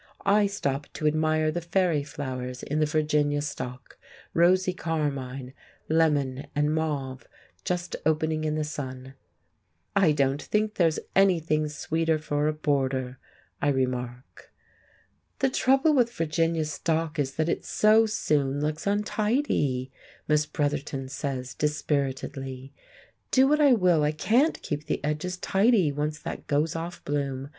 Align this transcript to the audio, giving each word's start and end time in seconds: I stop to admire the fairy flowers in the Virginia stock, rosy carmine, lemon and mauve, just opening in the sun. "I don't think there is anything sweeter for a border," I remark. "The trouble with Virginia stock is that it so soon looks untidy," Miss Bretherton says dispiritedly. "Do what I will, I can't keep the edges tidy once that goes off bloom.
I 0.25 0.47
stop 0.47 0.91
to 0.93 1.05
admire 1.05 1.51
the 1.51 1.61
fairy 1.61 2.01
flowers 2.03 2.63
in 2.63 2.79
the 2.79 2.87
Virginia 2.87 3.39
stock, 3.43 3.99
rosy 4.33 4.73
carmine, 4.73 5.53
lemon 5.89 6.47
and 6.55 6.73
mauve, 6.73 7.27
just 7.63 7.95
opening 8.03 8.43
in 8.43 8.55
the 8.55 8.63
sun. 8.63 9.13
"I 9.95 10.11
don't 10.11 10.41
think 10.41 10.73
there 10.73 10.87
is 10.87 10.99
anything 11.15 11.69
sweeter 11.69 12.17
for 12.17 12.47
a 12.47 12.53
border," 12.53 13.19
I 13.61 13.67
remark. 13.69 14.51
"The 15.37 15.51
trouble 15.51 15.93
with 15.93 16.09
Virginia 16.11 16.65
stock 16.65 17.19
is 17.19 17.35
that 17.35 17.47
it 17.47 17.63
so 17.63 18.07
soon 18.07 18.59
looks 18.59 18.87
untidy," 18.87 19.91
Miss 20.27 20.47
Bretherton 20.47 21.09
says 21.09 21.53
dispiritedly. 21.53 22.73
"Do 23.29 23.47
what 23.47 23.61
I 23.61 23.73
will, 23.73 24.01
I 24.01 24.13
can't 24.13 24.59
keep 24.63 24.87
the 24.87 25.05
edges 25.05 25.37
tidy 25.37 25.91
once 25.91 26.17
that 26.17 26.47
goes 26.47 26.75
off 26.75 27.05
bloom. 27.05 27.49